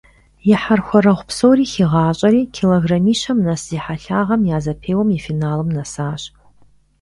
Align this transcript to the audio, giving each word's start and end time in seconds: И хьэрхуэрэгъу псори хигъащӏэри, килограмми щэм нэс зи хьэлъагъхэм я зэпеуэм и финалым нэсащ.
И 0.51 0.53
хьэрхуэрэгъу 0.61 1.27
псори 1.29 1.65
хигъащӏэри, 1.71 2.41
килограмми 2.55 3.13
щэм 3.21 3.37
нэс 3.45 3.61
зи 3.67 3.77
хьэлъагъхэм 3.83 4.41
я 4.55 4.57
зэпеуэм 4.63 5.09
и 5.17 5.19
финалым 5.25 5.69
нэсащ. 5.75 6.21